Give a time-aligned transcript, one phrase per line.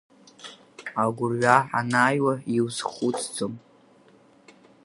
[1.03, 3.53] Агәырҩа анааиуа иузхәыцӡом…